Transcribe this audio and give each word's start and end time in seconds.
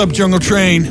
up, 0.00 0.12
Jungle 0.12 0.40
Train? 0.40 0.84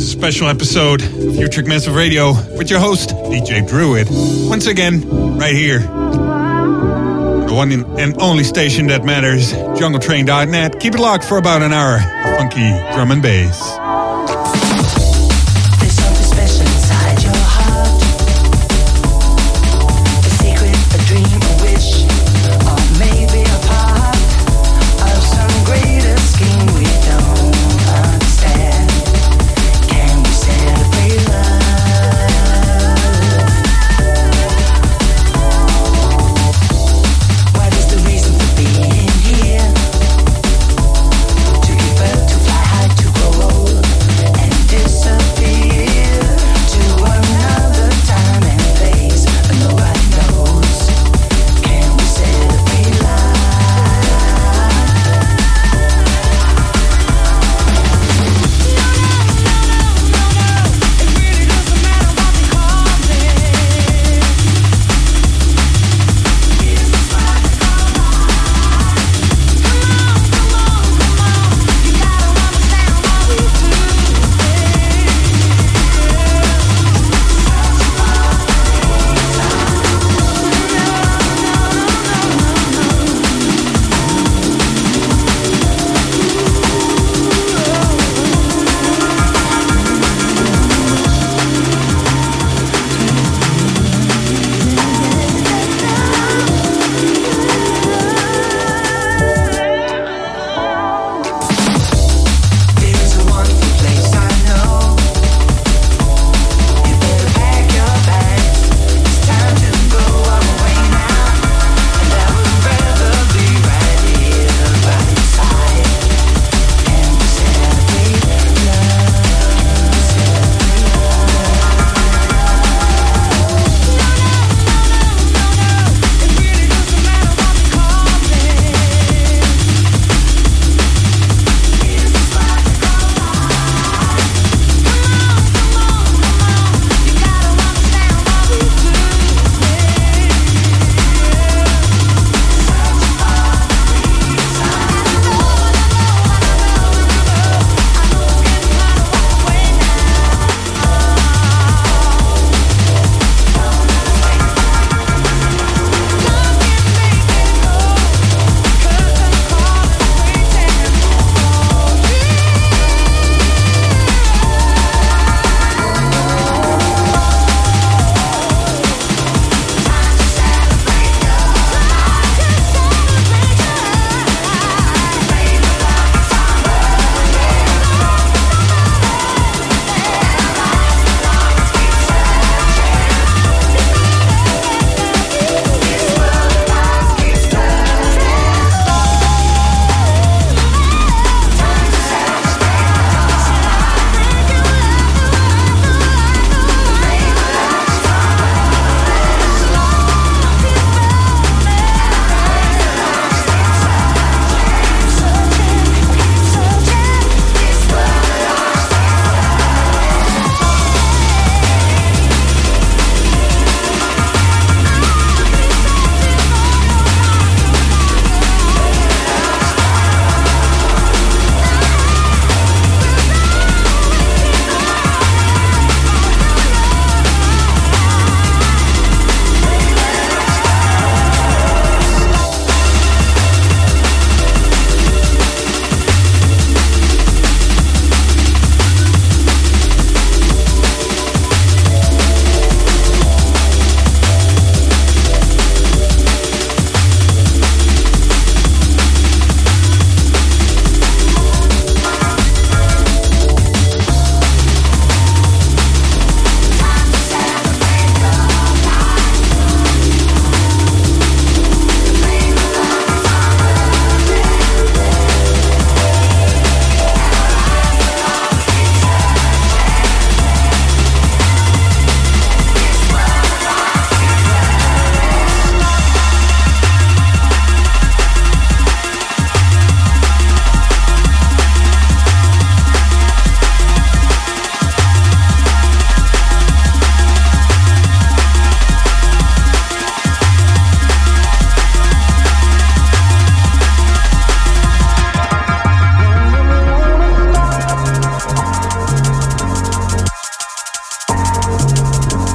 Special 0.00 0.48
episode 0.48 1.00
of 1.00 1.34
Utrecht 1.34 1.66
Massive 1.66 1.94
Radio 1.94 2.34
with 2.58 2.68
your 2.68 2.78
host, 2.78 3.08
DJ 3.08 3.66
Druid. 3.66 4.06
Once 4.50 4.66
again, 4.66 5.00
right 5.38 5.54
here. 5.54 5.78
The 5.78 7.52
one 7.54 7.72
and 7.98 8.20
only 8.20 8.44
station 8.44 8.88
that 8.88 9.02
matters, 9.02 9.54
jungletrain.net. 9.54 10.78
Keep 10.78 10.96
it 10.96 11.00
locked 11.00 11.24
for 11.24 11.38
about 11.38 11.62
an 11.62 11.72
hour. 11.72 12.00
Funky 12.36 12.68
drum 12.94 13.12
and 13.12 13.22
bass. 13.22 13.73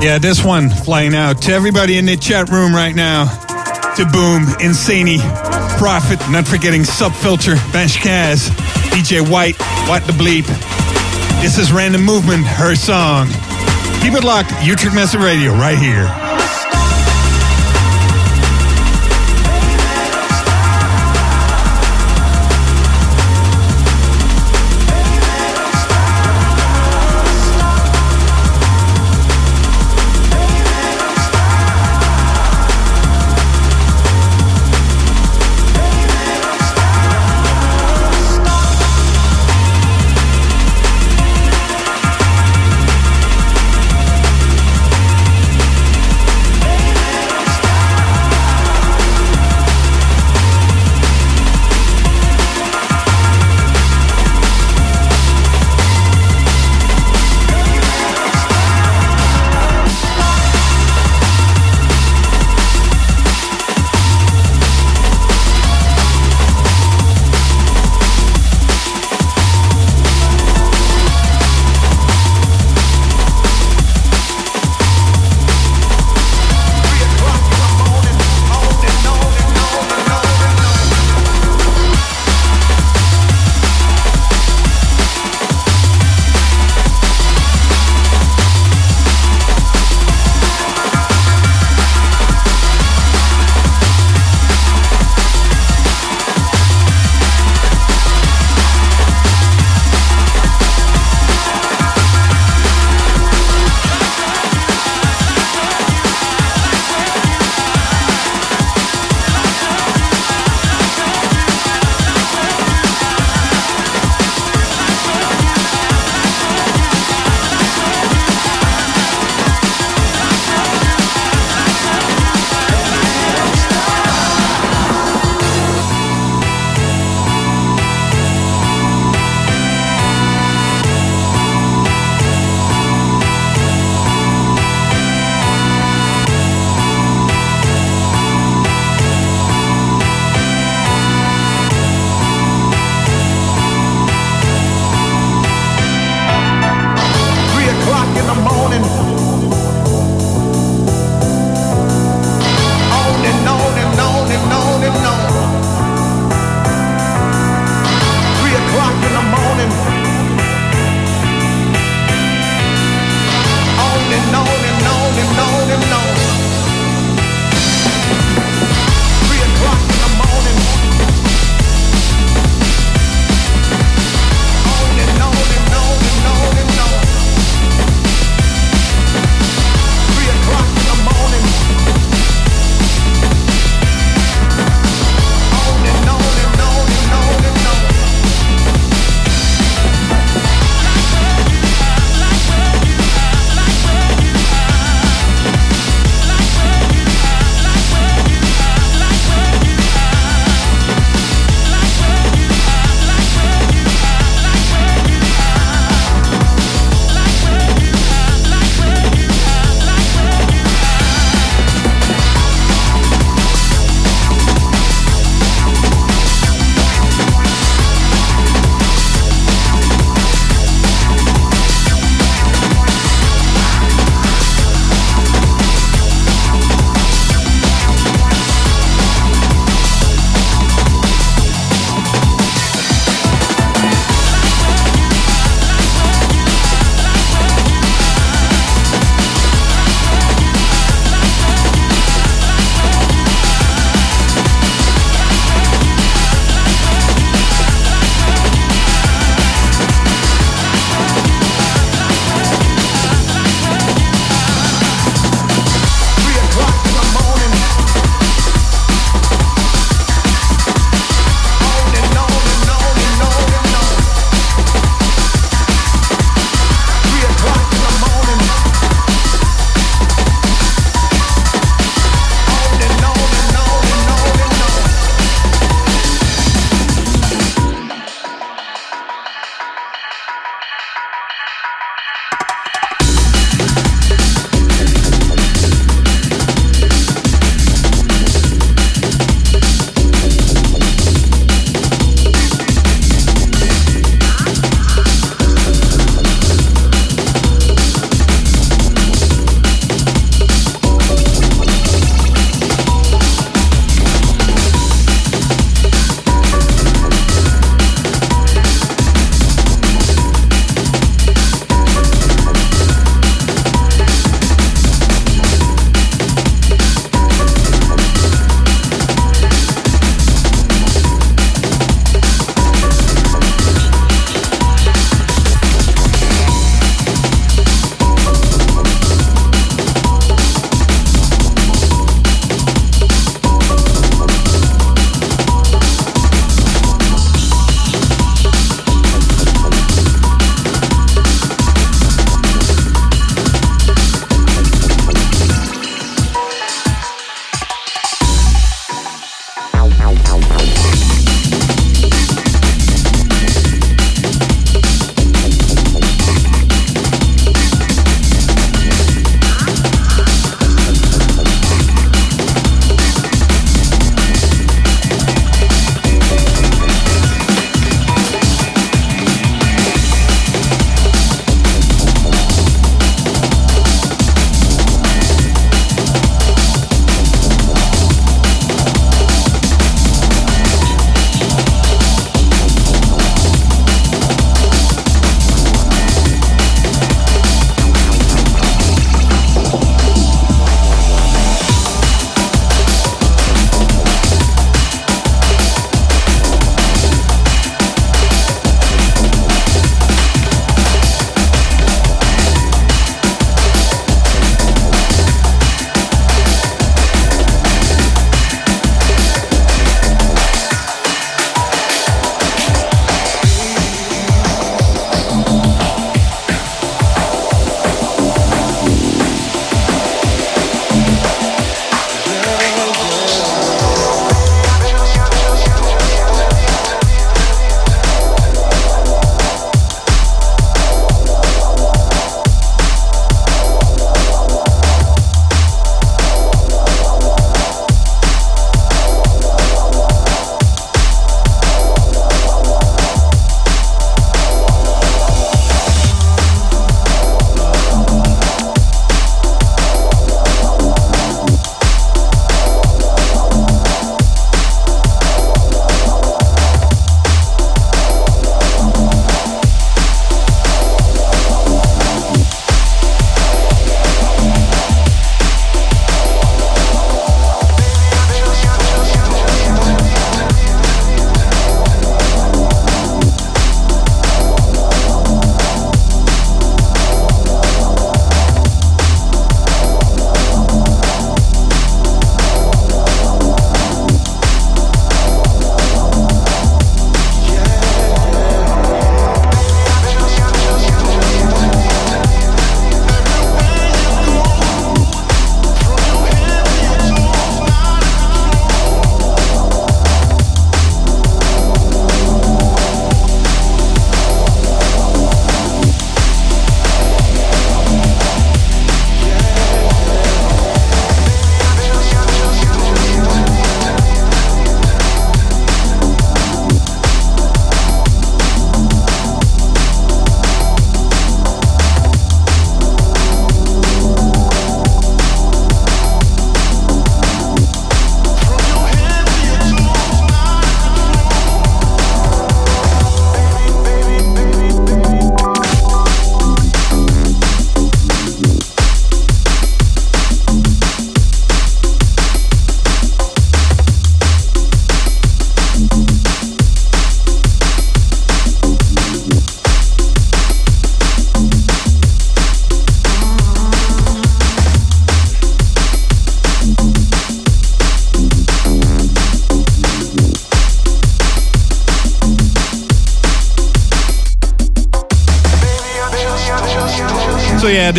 Yeah, 0.10 0.18
this 0.18 0.44
one 0.44 0.72
flying 0.72 1.14
out 1.14 1.40
to 1.44 1.52
everybody 1.52 2.00
in 2.00 2.06
the 2.08 2.18
chat 2.18 2.50
room 2.50 2.74
right 2.74 2.96
now. 2.96 3.26
To 3.96 4.06
Boom, 4.06 4.46
Insani, 4.58 5.20
Prophet, 5.78 6.18
not 6.32 6.48
forgetting 6.48 6.82
Subfilter, 6.82 7.54
Bash 7.72 8.00
Kaz, 8.00 8.50
DJ 8.90 9.22
White, 9.22 9.56
What 9.88 10.08
the 10.08 10.14
Bleep. 10.14 10.48
This 11.44 11.60
is 11.60 11.72
Random 11.72 12.04
Movement, 12.04 12.44
her 12.48 12.74
song. 12.74 13.28
Keep 14.02 14.16
it 14.16 14.24
locked, 14.24 14.52
Utrecht 14.64 14.96
Massive 14.96 15.22
Radio, 15.22 15.52
right 15.52 15.78
here. 15.78 16.08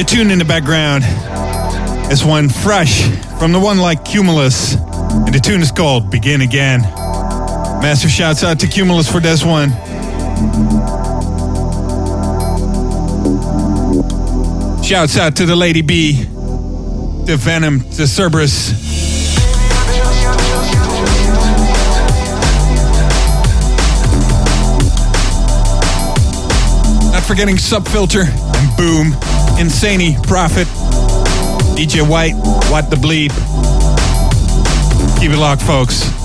The 0.01 0.07
tune 0.07 0.31
in 0.31 0.39
the 0.39 0.45
background 0.47 1.05
is 2.11 2.25
one 2.25 2.49
fresh 2.49 3.03
from 3.39 3.53
the 3.53 3.61
one 3.61 3.77
like 3.77 4.03
Cumulus. 4.03 4.73
And 4.75 5.35
the 5.35 5.39
tune 5.39 5.61
is 5.61 5.71
called 5.71 6.11
Begin 6.11 6.41
Again. 6.41 6.81
Massive 7.83 8.11
shouts 8.11 8.43
out 8.43 8.61
to 8.61 8.67
Cumulus 8.67 9.13
for 9.13 9.21
this 9.21 9.45
one. 9.45 9.69
Shouts 14.83 15.19
out 15.19 15.37
to 15.37 15.45
the 15.45 15.55
Lady 15.55 15.83
B, 15.83 16.15
to 17.27 17.37
Venom, 17.37 17.81
to 17.81 18.07
Cerberus. 18.07 18.73
Not 27.13 27.23
forgetting 27.25 27.57
Subfilter 27.57 28.25
and 28.25 28.77
Boom, 28.79 29.30
Insani, 29.61 30.17
Prophet, 30.27 30.67
DJ 31.77 32.01
White, 32.01 32.35
What 32.71 32.89
the 32.89 32.97
Bleep. 32.97 33.29
Keep 35.21 35.33
it 35.33 35.37
locked, 35.37 35.61
folks. 35.61 36.20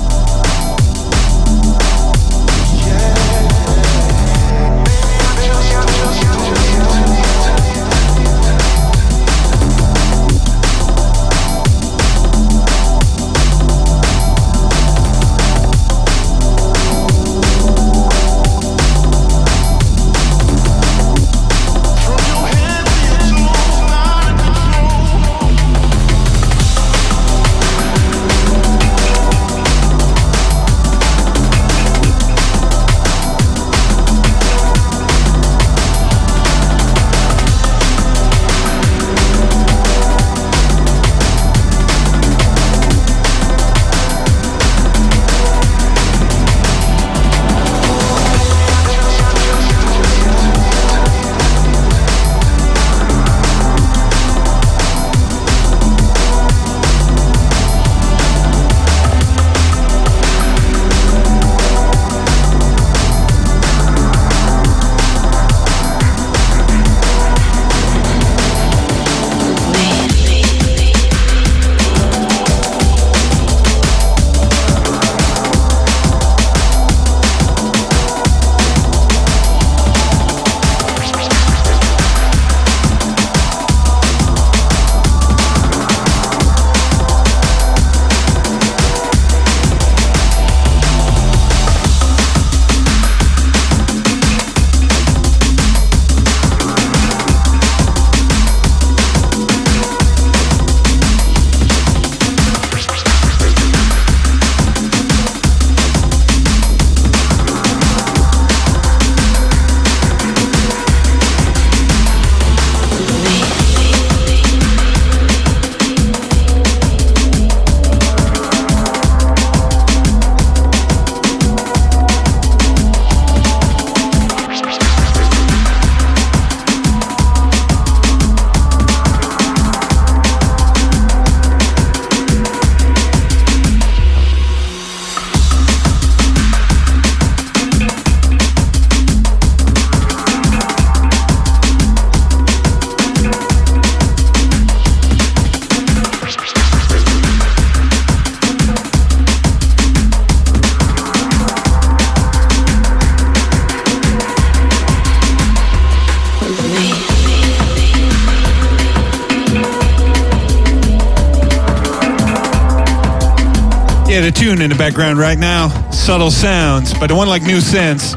Tune 164.56 164.62
in 164.64 164.70
the 164.70 164.76
background 164.78 165.20
right 165.20 165.38
now. 165.38 165.70
Subtle 165.92 166.32
Sounds, 166.32 166.94
but 166.94 167.08
the 167.08 167.16
one 167.16 167.28
like 167.28 167.42
New 167.44 167.60
Sense. 167.60 168.14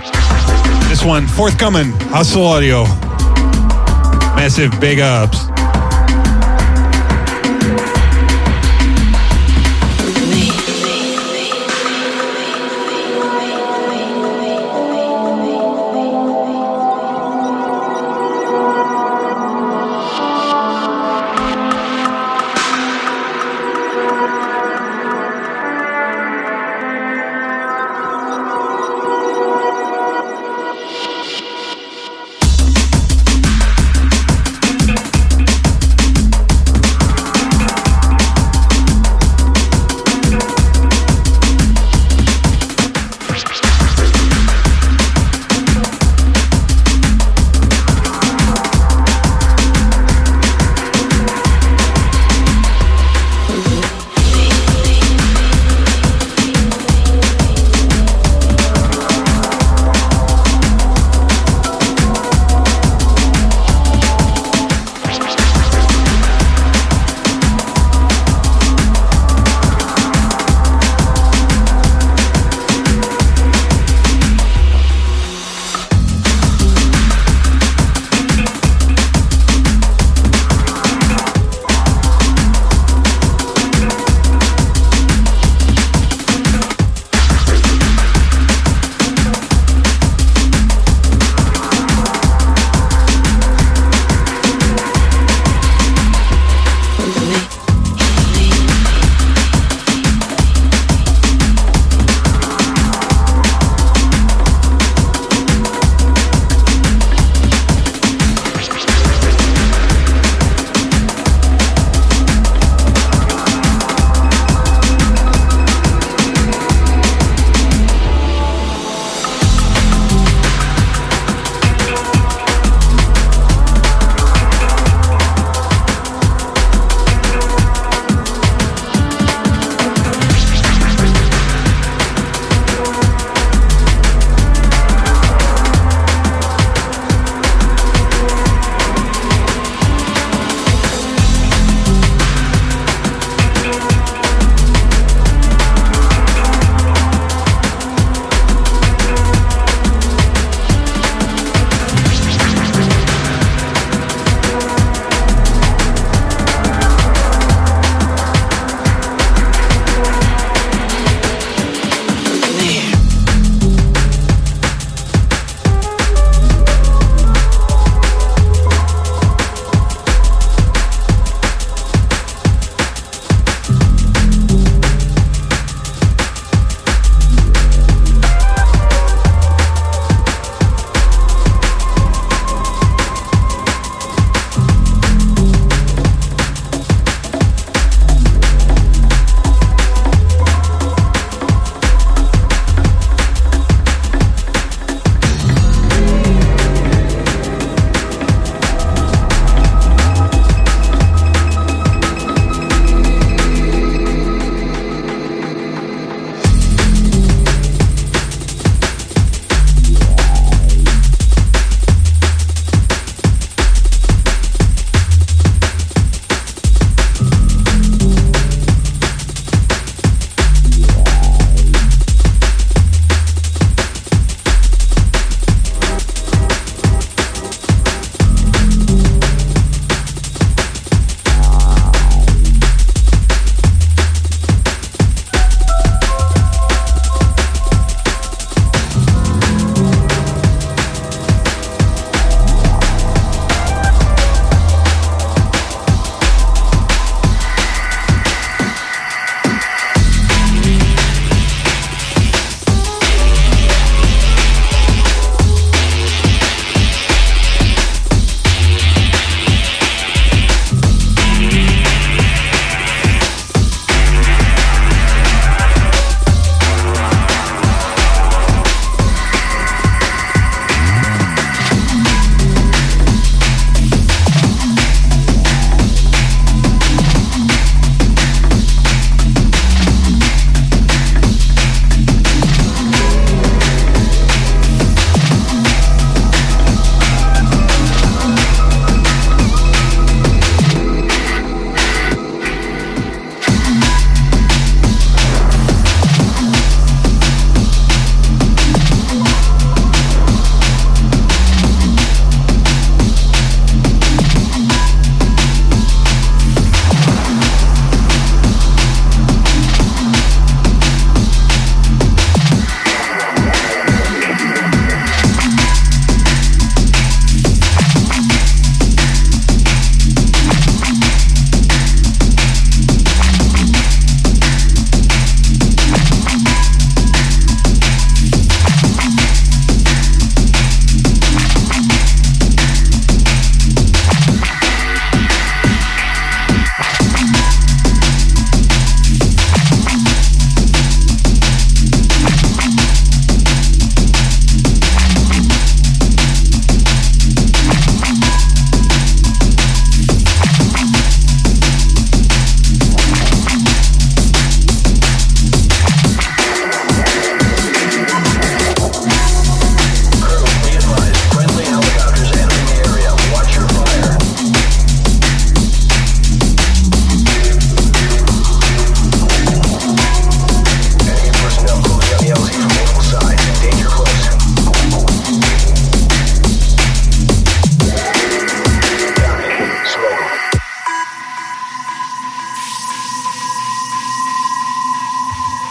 This 0.88 1.04
one, 1.04 1.26
forthcoming, 1.26 1.90
Hustle 2.10 2.44
Audio. 2.44 2.84
Massive 4.36 4.78
big 4.80 5.00
ups. 5.00 5.57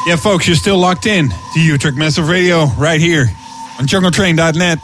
Yeah, 0.07 0.15
folks, 0.15 0.47
you're 0.47 0.55
still 0.55 0.77
locked 0.77 1.05
in 1.05 1.31
to 1.53 1.59
Utrecht 1.59 1.97
Massive 1.97 2.29
Radio 2.29 2.67
right 2.77 3.01
here 3.01 3.25
on 3.77 3.87
jungletrain.net. 3.87 4.79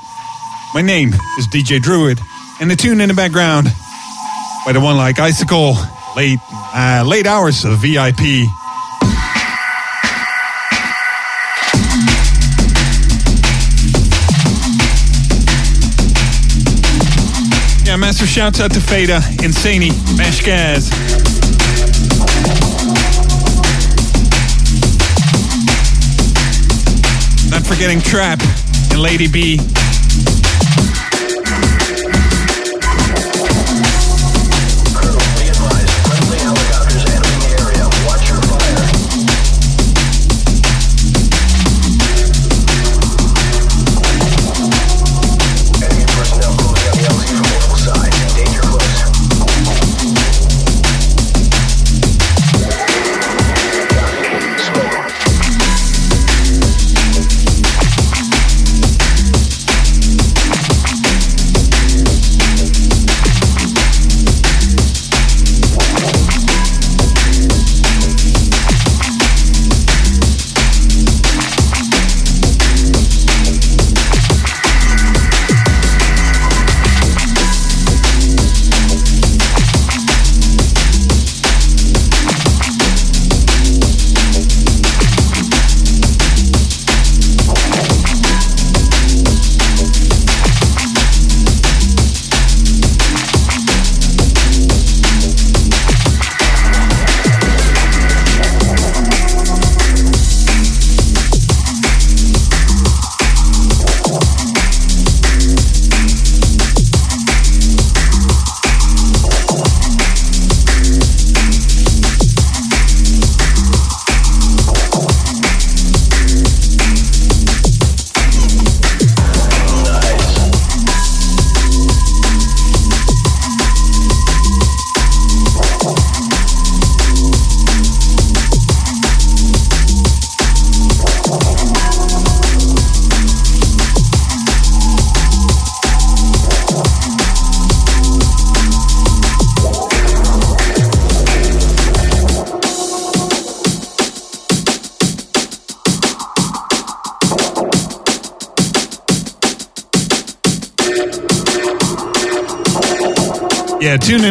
My 0.73 0.81
name 0.81 1.13
is 1.39 1.47
DJ 1.47 1.81
Druid, 1.81 2.19
and 2.59 2.69
the 2.69 2.75
tune 2.75 2.99
in 2.99 3.07
the 3.07 3.13
background 3.13 3.67
by 4.65 4.73
the 4.73 4.81
one 4.81 4.97
like 4.97 5.19
Icicle, 5.19 5.77
late, 6.17 6.39
uh, 6.51 7.05
late 7.07 7.25
hours 7.25 7.63
of 7.63 7.77
VIP. 7.77 8.19
Yeah, 17.85 17.95
massive 17.95 18.27
shouts 18.27 18.59
out 18.59 18.73
to 18.73 18.81
Fada, 18.81 19.21
Insani, 19.39 19.91
Mashkaz. 20.17 21.32
Forgetting 27.63 28.01
Trap 28.01 28.41
and 28.91 29.01
Lady 29.01 29.27
B. 29.27 29.59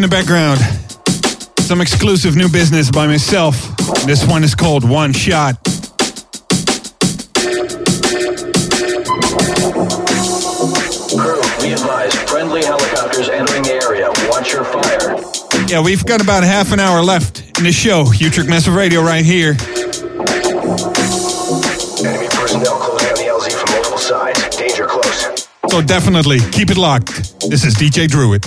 in 0.02 0.10
the 0.10 0.16
background. 0.16 0.58
Some 1.60 1.80
exclusive 1.80 2.34
new 2.34 2.48
business 2.48 2.90
by 2.90 3.06
myself. 3.06 3.54
This 4.04 4.26
one 4.26 4.42
is 4.42 4.54
called 4.54 4.88
One 4.88 5.12
Shot. 5.12 5.62
Crew, 11.12 11.40
be 11.60 11.72
advised, 11.72 12.16
friendly 12.28 12.64
helicopters 12.64 13.28
entering 13.28 13.62
the 13.62 13.80
area. 13.82 14.10
Watch 14.28 14.52
your 14.52 14.64
fire. 14.64 15.20
Yeah, 15.68 15.82
we've 15.82 16.04
got 16.04 16.20
about 16.20 16.42
half 16.42 16.72
an 16.72 16.80
hour 16.80 17.02
left 17.02 17.58
in 17.58 17.64
the 17.64 17.72
show. 17.72 18.10
Utrecht 18.12 18.48
Massive 18.48 18.74
Radio 18.74 19.02
right 19.02 19.24
here. 19.24 19.50
Enemy 22.04 22.28
personnel 22.30 22.78
closing 22.78 23.08
on 23.08 23.14
the 23.14 23.28
LZ 23.28 23.52
from 23.52 23.74
multiple 23.74 23.98
sides. 23.98 24.56
Danger 24.56 24.86
close. 24.86 25.48
So 25.70 25.80
definitely 25.80 26.40
keep 26.50 26.70
it 26.70 26.76
locked. 26.76 27.38
This 27.48 27.64
is 27.64 27.74
DJ 27.74 28.08
Druid. 28.08 28.44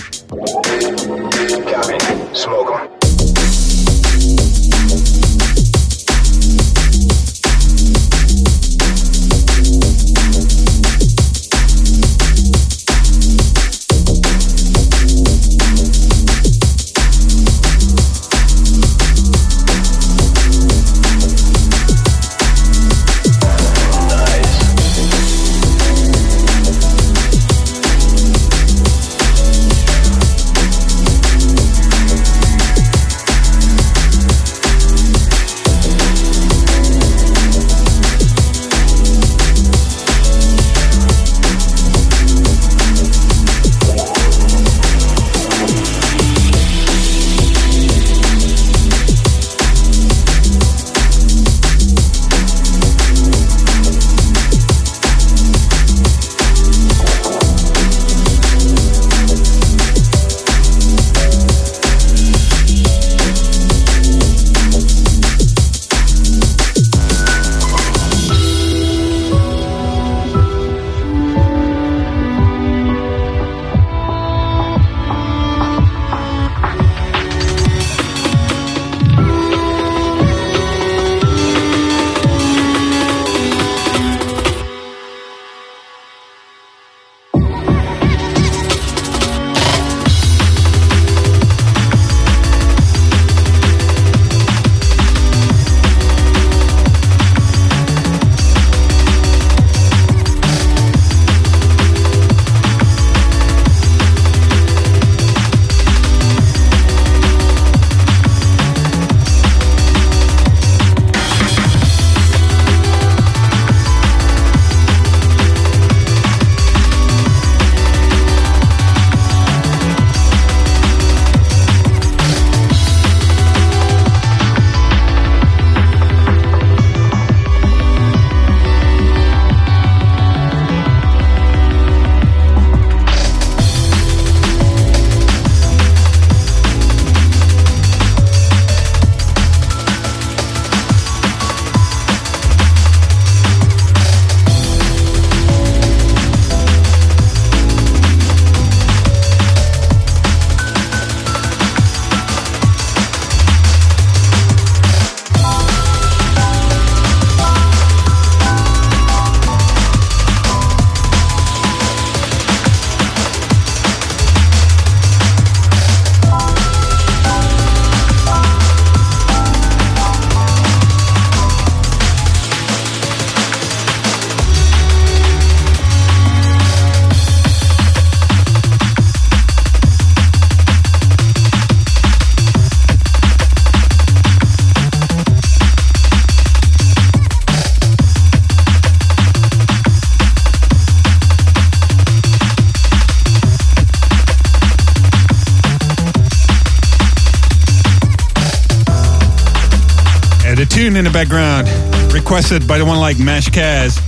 Background, 201.25 202.13
requested 202.13 202.67
by 202.67 202.77
the 202.77 202.85
one 202.85 202.99
like 202.99 203.17
Mash 203.17 203.47
Kaz. 203.47 203.99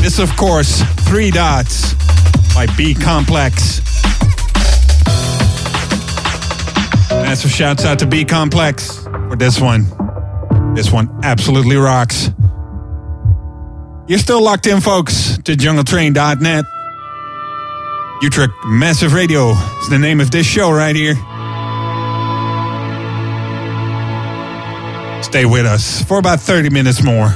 This, 0.00 0.18
of 0.18 0.34
course, 0.36 0.80
Three 1.06 1.30
Dots 1.30 1.92
by 2.54 2.66
B 2.76 2.94
Complex. 2.94 3.80
Massive 7.10 7.50
shouts 7.50 7.84
out 7.84 7.98
to 7.98 8.06
B 8.06 8.24
Complex 8.24 9.04
for 9.04 9.36
this 9.36 9.60
one. 9.60 9.84
This 10.74 10.90
one 10.90 11.10
absolutely 11.22 11.76
rocks. 11.76 12.30
You're 14.08 14.18
still 14.18 14.42
locked 14.42 14.66
in, 14.66 14.80
folks, 14.80 15.36
to 15.44 15.56
jungletrain.net. 15.56 16.64
Utrecht 18.22 18.52
Massive 18.66 19.12
Radio 19.12 19.50
is 19.50 19.88
the 19.90 19.98
name 19.98 20.20
of 20.20 20.30
this 20.30 20.46
show 20.46 20.70
right 20.70 20.96
here. 20.96 21.16
Stay 25.26 25.44
with 25.44 25.66
us 25.66 26.04
for 26.04 26.18
about 26.18 26.38
30 26.38 26.70
minutes 26.70 27.02
more. 27.02 27.26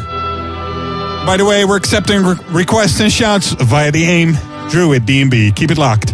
By 1.27 1.35
the 1.37 1.45
way, 1.45 1.65
we're 1.65 1.77
accepting 1.77 2.23
re- 2.23 2.37
requests 2.51 3.01
and 3.01 3.11
shouts 3.11 3.51
via 3.51 3.91
the 3.91 4.05
AIM 4.05 4.35
Druid 4.71 5.07
DMB. 5.07 5.57
Keep 5.57 5.73
it 5.73 5.77
locked. 5.77 6.10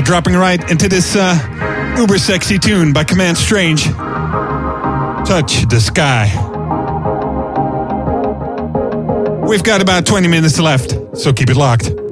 Yeah, 0.00 0.06
dropping 0.06 0.34
right 0.34 0.70
into 0.70 0.88
this 0.88 1.14
uh, 1.14 1.94
uber 1.98 2.16
sexy 2.16 2.58
tune 2.58 2.94
by 2.94 3.04
Command 3.04 3.36
Strange. 3.36 3.84
Touch 3.84 5.68
the 5.68 5.78
sky. 5.78 6.26
We've 9.46 9.62
got 9.62 9.82
about 9.82 10.06
20 10.06 10.26
minutes 10.26 10.58
left, 10.58 10.96
so 11.14 11.34
keep 11.34 11.50
it 11.50 11.56
locked. 11.56 12.09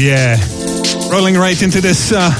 Yeah. 0.00 0.36
Rolling 1.10 1.36
right 1.36 1.60
into 1.62 1.80
this 1.80 2.12
uh, 2.14 2.30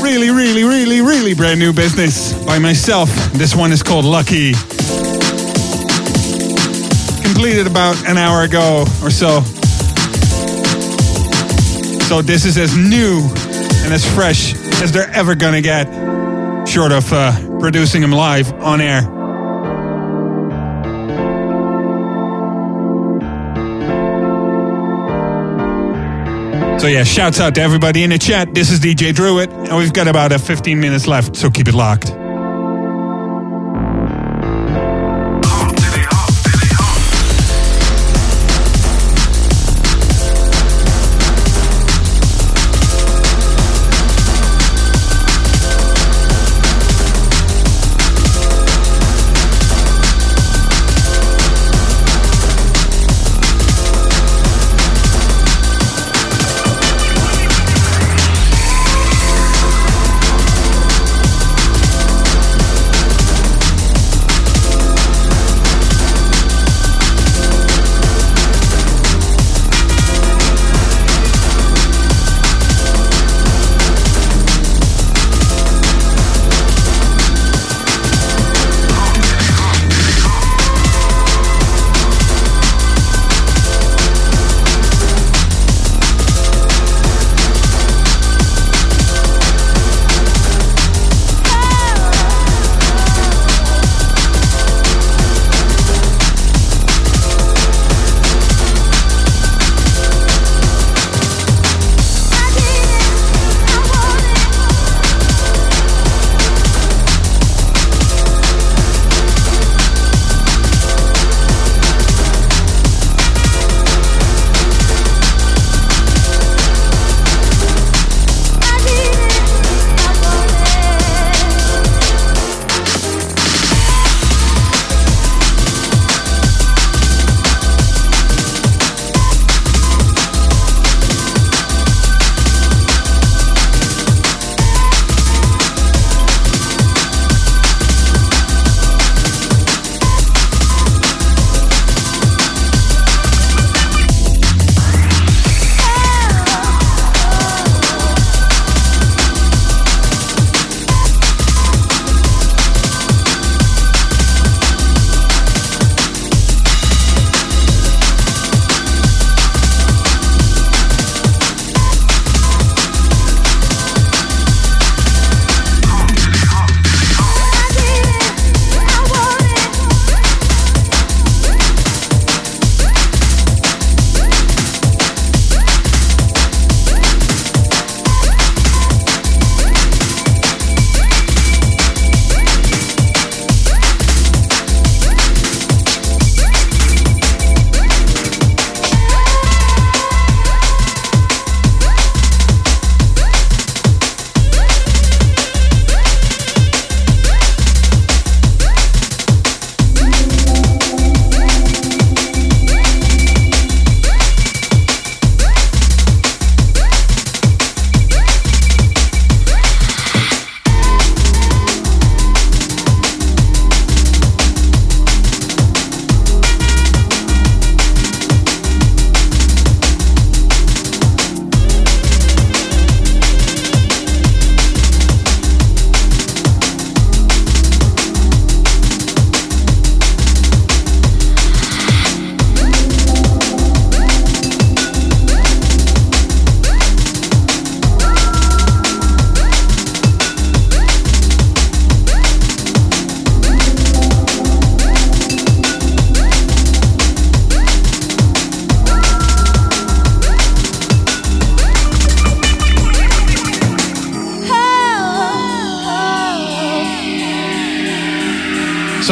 really, 0.00 0.30
really, 0.30 0.62
really, 0.62 1.00
really 1.00 1.34
brand 1.34 1.58
new 1.58 1.72
business 1.72 2.32
by 2.44 2.58
myself. 2.58 3.08
This 3.32 3.56
one 3.56 3.72
is 3.72 3.82
called 3.82 4.04
Lucky. 4.04 4.52
Completed 7.22 7.66
about 7.66 7.96
an 8.06 8.18
hour 8.18 8.42
ago 8.42 8.84
or 9.02 9.10
so. 9.10 9.40
So 12.06 12.22
this 12.22 12.44
is 12.44 12.56
as 12.56 12.76
new 12.76 13.22
and 13.84 13.92
as 13.92 14.04
fresh 14.14 14.54
as 14.82 14.92
they're 14.92 15.10
ever 15.10 15.34
gonna 15.34 15.62
get, 15.62 15.86
short 16.68 16.92
of 16.92 17.12
uh, 17.12 17.32
producing 17.58 18.00
them 18.00 18.12
live 18.12 18.52
on 18.60 18.80
air. 18.80 19.21
So 26.82 26.88
yeah, 26.88 27.04
shouts 27.04 27.38
out 27.38 27.54
to 27.54 27.60
everybody 27.60 28.02
in 28.02 28.10
the 28.10 28.18
chat. 28.18 28.54
This 28.54 28.72
is 28.72 28.80
DJ 28.80 29.14
Druid, 29.14 29.52
and 29.52 29.76
we've 29.76 29.92
got 29.92 30.08
about 30.08 30.32
uh, 30.32 30.38
15 30.38 30.80
minutes 30.80 31.06
left, 31.06 31.36
so 31.36 31.48
keep 31.48 31.68
it 31.68 31.74
locked. 31.74 32.21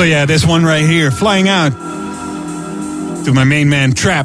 So 0.01 0.05
yeah, 0.05 0.25
this 0.25 0.47
one 0.47 0.65
right 0.65 0.87
here, 0.87 1.11
flying 1.11 1.47
out 1.47 1.73
to 3.27 3.35
my 3.35 3.45
main 3.45 3.69
man 3.69 3.93
Trap. 3.93 4.25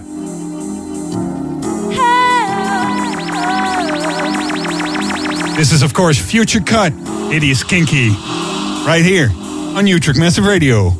This 5.57 5.73
is 5.73 5.81
of 5.81 5.93
course 5.93 6.17
Future 6.17 6.61
Cut. 6.61 6.93
It 7.33 7.43
is 7.43 7.65
kinky. 7.65 8.11
Right 8.87 9.01
here 9.03 9.27
on 9.75 9.85
Utrecht 9.85 10.17
Massive 10.17 10.45
Radio. 10.45 10.91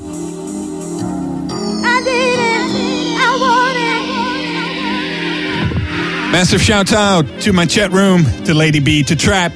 Massive 6.33 6.61
shout 6.61 6.91
out 6.91 7.23
to 7.43 7.53
my 7.53 7.65
chat 7.65 7.93
room, 7.93 8.25
to 8.43 8.53
Lady 8.53 8.81
B, 8.81 9.03
to 9.03 9.15
Trap. 9.15 9.55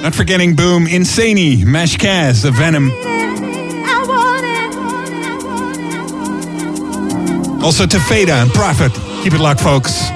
Not 0.00 0.14
forgetting 0.14 0.56
Boom, 0.56 0.86
Insaney, 0.86 1.62
Mash 1.62 1.98
Kaz, 1.98 2.42
The 2.42 2.52
Venom. 2.52 3.05
Also 7.66 7.84
to 7.84 7.98
Fada 7.98 8.34
and 8.34 8.52
Prophet. 8.52 8.92
Keep 9.24 9.34
it 9.34 9.40
locked, 9.40 9.60
folks. 9.60 10.15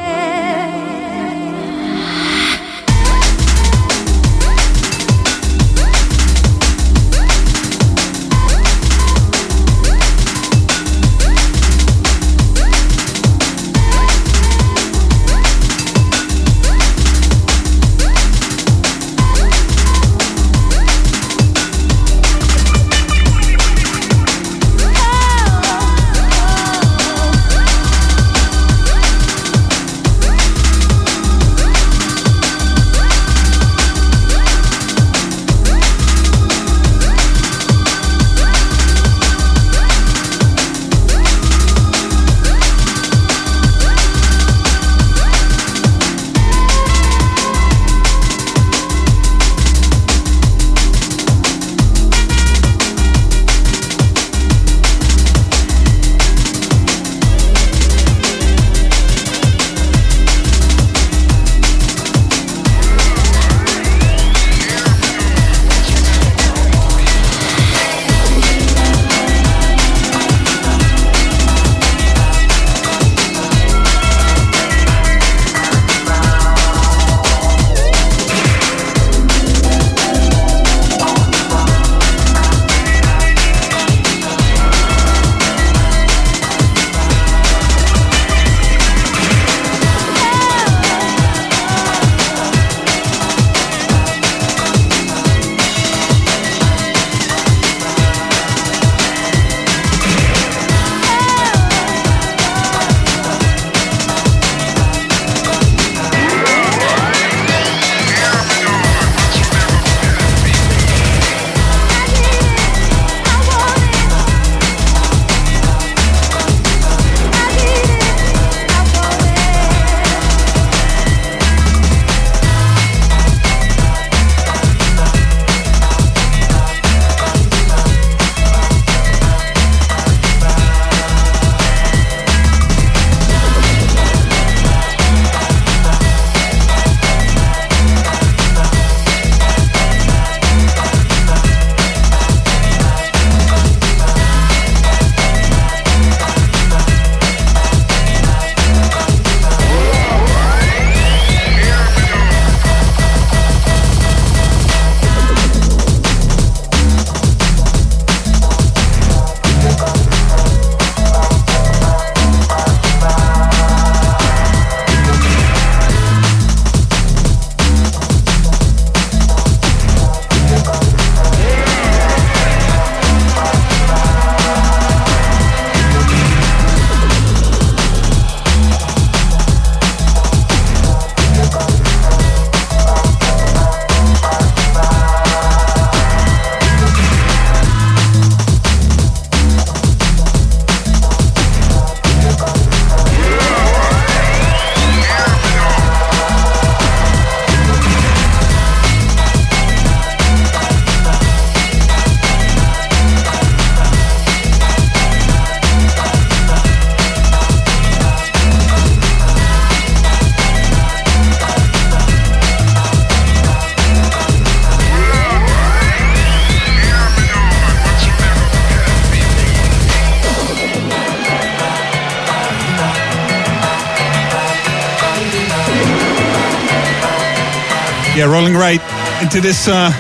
Rolling 228.30 228.54
right 228.54 228.80
into 229.22 229.40
this 229.40 229.66
uh, 229.66 229.90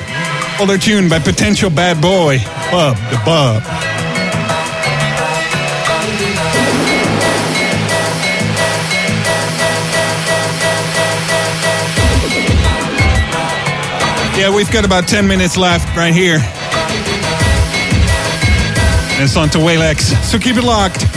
older 0.60 0.78
tune 0.78 1.08
by 1.08 1.18
Potential 1.18 1.68
Bad 1.68 2.00
Boy, 2.00 2.38
Bub 2.70 2.96
the 3.10 3.20
Bub. 3.24 3.62
Yeah, 14.38 14.54
we've 14.54 14.70
got 14.70 14.84
about 14.84 15.08
10 15.08 15.26
minutes 15.26 15.56
left 15.56 15.96
right 15.96 16.14
here. 16.14 16.38
And 19.14 19.24
it's 19.24 19.36
on 19.36 19.50
to 19.50 19.58
Walex, 19.58 20.14
so 20.24 20.38
keep 20.38 20.56
it 20.56 20.64
locked. 20.64 21.09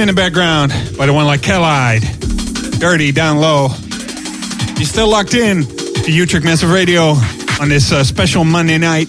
In 0.00 0.06
the 0.08 0.14
background 0.14 0.72
by 0.96 1.04
the 1.04 1.12
one 1.12 1.26
like 1.26 1.42
Kellide. 1.42 2.00
Dirty 2.80 3.12
down 3.12 3.38
low. 3.38 3.68
You're 4.76 4.86
still 4.86 5.08
locked 5.08 5.34
in 5.34 5.64
to 5.66 6.10
Utrecht 6.10 6.44
Massive 6.44 6.70
Radio 6.70 7.14
on 7.60 7.68
this 7.68 7.92
uh, 7.92 8.02
special 8.02 8.44
Monday 8.44 8.78
night. 8.78 9.08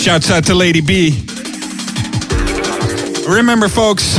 Shouts 0.00 0.30
out 0.30 0.44
to 0.46 0.54
Lady 0.54 0.80
B. 0.80 1.22
Remember, 3.28 3.68
folks, 3.68 4.18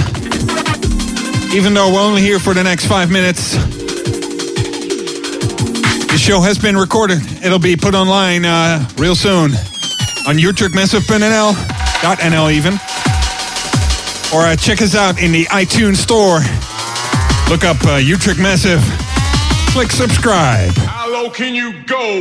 even 1.53 1.73
though 1.73 1.93
we're 1.93 2.01
only 2.01 2.21
here 2.21 2.39
for 2.39 2.53
the 2.53 2.63
next 2.63 2.85
five 2.85 3.11
minutes, 3.11 3.55
the 6.07 6.17
show 6.17 6.39
has 6.39 6.57
been 6.57 6.77
recorded. 6.77 7.19
It'll 7.43 7.59
be 7.59 7.75
put 7.75 7.93
online 7.93 8.45
uh, 8.45 8.87
real 8.97 9.15
soon 9.15 9.51
on 10.27 10.39
Utrecht 10.39 10.73
Massive 10.73 11.03
NL 12.19 12.51
even. 12.51 12.73
Or 14.33 14.45
uh, 14.45 14.55
check 14.55 14.81
us 14.81 14.95
out 14.95 15.21
in 15.21 15.31
the 15.31 15.45
iTunes 15.45 15.97
store. 15.97 16.39
Look 17.49 17.63
up 17.63 17.85
uh, 17.85 17.97
Utrecht 17.97 18.39
Massive. 18.39 18.81
Click 19.73 19.91
subscribe. 19.91 20.71
How 20.73 21.11
low 21.11 21.29
can 21.29 21.53
you 21.53 21.81
go? 21.83 22.19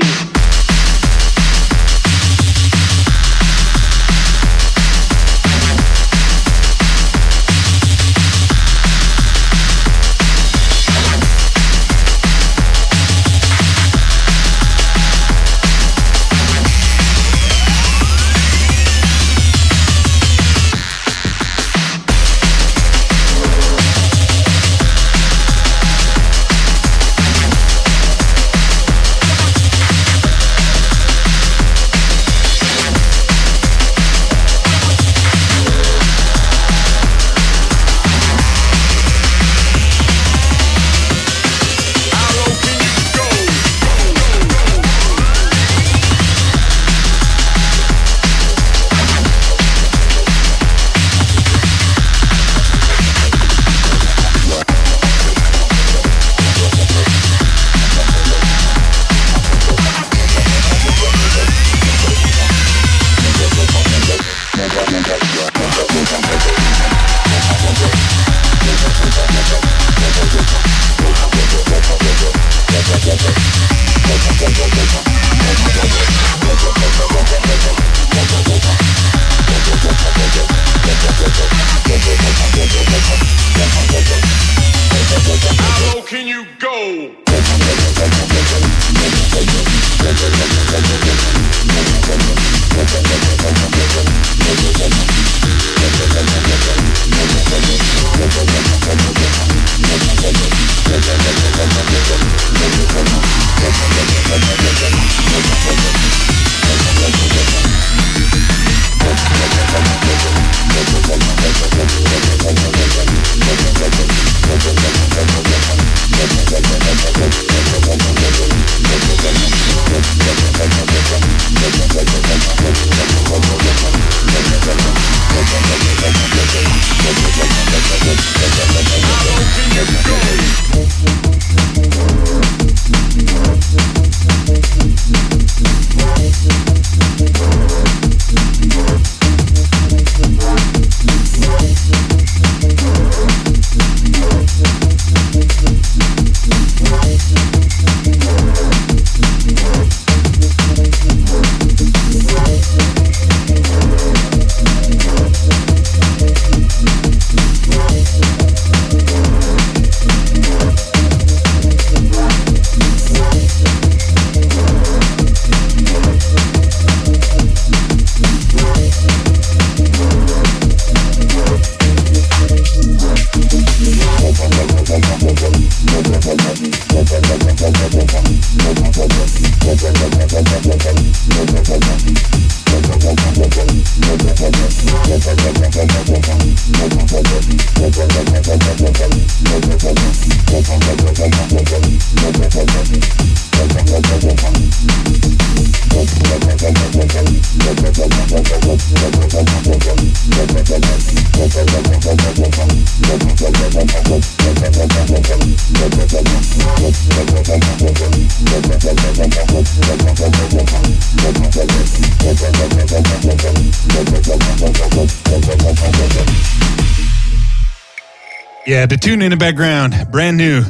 Yeah, 218.71 218.87
the 218.87 218.97
tune 218.97 219.21
in 219.21 219.31
the 219.31 219.37
background, 219.37 219.97
brand 220.12 220.37
new. 220.37 220.62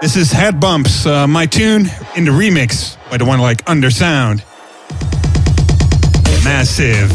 This 0.00 0.14
is 0.14 0.30
Head 0.30 0.60
Bumps, 0.60 1.04
uh, 1.04 1.26
my 1.26 1.44
tune 1.44 1.88
in 2.14 2.24
the 2.24 2.30
remix 2.30 2.96
by 3.10 3.16
the 3.16 3.24
one 3.24 3.40
like 3.40 3.64
Undersound. 3.64 4.44
Massive. 6.44 7.10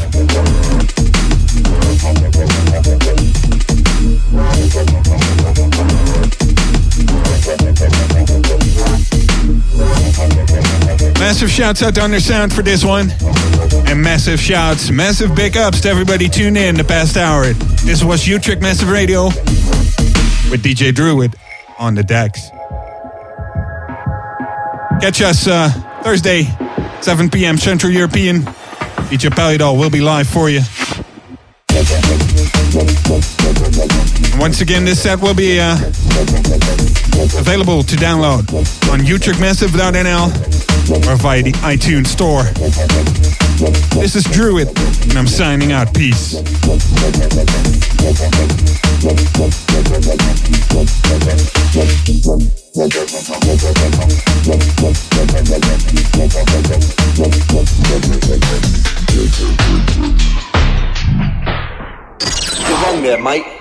Massive 11.18 11.50
shouts 11.50 11.82
out 11.82 11.96
to 11.96 12.02
Undersound 12.02 12.52
for 12.52 12.64
this 12.64 12.84
one. 12.84 13.08
And 13.92 14.02
massive 14.02 14.40
shouts, 14.40 14.90
massive 14.90 15.36
big 15.36 15.58
ups 15.58 15.82
to 15.82 15.90
everybody 15.90 16.30
tuned 16.30 16.56
in 16.56 16.76
the 16.76 16.84
past 16.86 17.18
hour. 17.18 17.52
This 17.84 18.06
was 18.06 18.26
Utrecht 18.26 18.62
Massive 18.62 18.90
Radio 18.90 19.26
with 20.50 20.64
DJ 20.64 20.96
Druid 20.96 21.36
on 21.78 21.96
the 21.96 22.02
decks. 22.02 22.52
Catch 25.02 25.22
us 25.22 25.46
uh, 25.46 25.68
Thursday, 26.04 26.44
7 27.02 27.30
p.m. 27.30 27.58
Central 27.58 27.92
European. 27.92 28.44
DJ 29.12 29.30
Palidol 29.30 29.78
will 29.78 29.90
be 29.90 30.00
live 30.00 30.26
for 30.26 30.50
you. 30.50 30.62
Once 34.40 34.62
again, 34.62 34.86
this 34.86 35.04
set 35.04 35.20
will 35.20 35.36
be 35.36 35.60
uh, 35.60 35.76
available 37.38 37.84
to 37.84 37.98
download 37.98 38.48
on 38.90 39.02
utrechtmassive.nl 39.02 41.12
or 41.12 41.16
via 41.18 41.44
the 41.44 41.52
iTunes 41.52 42.08
store. 42.08 42.44
This 43.62 44.16
is 44.16 44.24
Druid, 44.24 44.70
and 44.70 45.14
I'm 45.20 45.28
signing 45.28 45.72
out. 45.72 45.94
Peace. 45.94 46.34
You're 62.68 62.78
wrong 62.82 63.04
there, 63.04 63.22
mate. 63.22 63.61